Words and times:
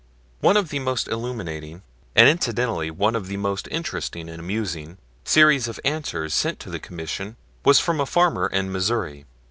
One 0.39 0.57
of 0.57 0.69
the 0.69 0.79
most 0.79 1.07
illuminating 1.09 1.83
and 2.15 2.27
incidentally 2.27 2.89
one 2.89 3.15
of 3.15 3.27
the 3.27 3.37
most 3.37 3.67
interesting 3.69 4.29
and 4.29 4.39
amusing 4.39 4.97
series 5.23 5.67
of 5.67 5.79
answers 5.85 6.33
sent 6.33 6.59
to 6.61 6.71
the 6.71 6.79
Commission 6.79 7.35
was 7.63 7.79
from 7.79 8.01
a 8.01 8.07
farmer 8.07 8.47
in 8.47 8.71
Missouri. 8.71 9.27